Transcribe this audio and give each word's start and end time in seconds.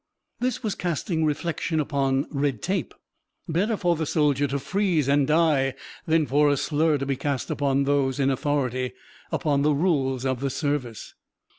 This 0.39 0.63
was 0.63 0.73
casting 0.73 1.25
reflection 1.25 1.79
upon 1.79 2.25
Red 2.31 2.63
Tape! 2.63 2.95
Better 3.47 3.77
for 3.77 3.95
the 3.95 4.07
soldier 4.07 4.47
to 4.47 4.57
freeze 4.57 5.07
and 5.07 5.27
die, 5.27 5.75
than 6.07 6.25
for 6.25 6.49
a 6.49 6.57
slur 6.57 6.97
to 6.97 7.05
be 7.05 7.15
cast 7.15 7.51
upon 7.51 7.83
those 7.83 8.19
in 8.19 8.31
authority, 8.31 8.93
upon 9.31 9.61
the 9.61 9.75
rules 9.75 10.25
of 10.25 10.39
the 10.39 10.49
service! 10.49 11.13